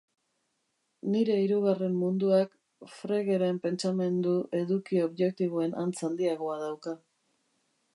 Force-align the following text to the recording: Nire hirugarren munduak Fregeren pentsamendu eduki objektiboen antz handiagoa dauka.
Nire 1.15 1.35
hirugarren 1.41 1.99
munduak 2.05 2.57
Fregeren 2.95 3.61
pentsamendu 3.67 4.35
eduki 4.65 5.03
objektiboen 5.09 5.81
antz 5.85 5.97
handiagoa 6.11 6.63
dauka. 6.69 7.01